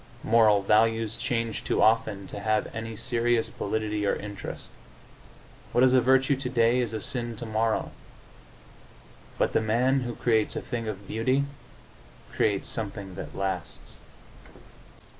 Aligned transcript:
Moral 0.23 0.63
values 0.63 1.15
change 1.15 1.63
too 1.63 1.79
often 1.79 2.25
to 2.25 2.39
have 2.39 2.73
any 2.75 2.95
serious 2.95 3.49
validity 3.49 4.03
or 4.03 4.15
interest; 4.15 4.69
what 5.73 5.83
is 5.83 5.93
a 5.93 6.01
virtue 6.01 6.35
today 6.35 6.79
is 6.79 6.91
a 6.91 6.99
sin 6.99 7.35
tomorrow. 7.37 7.91
But 9.37 9.53
the 9.53 9.61
man 9.61 9.99
who 9.99 10.15
creates 10.15 10.55
a 10.55 10.61
thing 10.63 10.87
of 10.87 11.07
beauty 11.07 11.43
creates 12.33 12.67
something 12.67 13.13
that 13.13 13.35
lasts. 13.35 13.99